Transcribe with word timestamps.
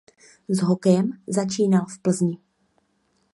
S 0.47 0.59
hokejem 0.61 1.11
začínal 1.27 1.85
v 1.85 1.99
Plzni. 2.01 2.37